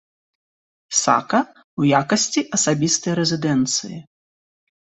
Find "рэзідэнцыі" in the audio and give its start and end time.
3.23-3.97